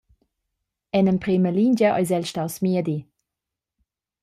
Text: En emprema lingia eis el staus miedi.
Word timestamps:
En 0.99 1.09
emprema 1.11 1.51
lingia 1.57 1.91
eis 1.99 2.15
el 2.19 2.27
staus 2.31 2.57
miedi. 2.65 2.97